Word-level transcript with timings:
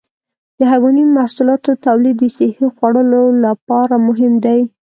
د 0.57 0.59
حيواني 0.71 1.03
محصولاتو 1.17 1.71
تولید 1.85 2.15
د 2.19 2.25
صحي 2.37 2.67
خوړو 2.75 3.23
لپاره 3.45 3.95
مهم 4.07 4.33
دی. 4.45 4.59